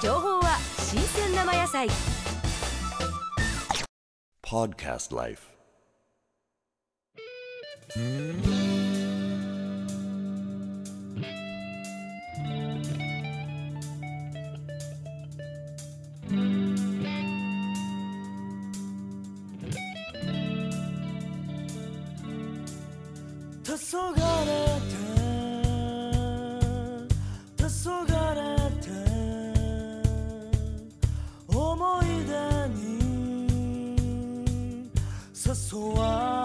[0.00, 1.88] 情報は新鮮生野菜
[4.42, 5.48] Podcast Life.
[23.90, 24.67] 黄昏
[35.58, 36.37] soar.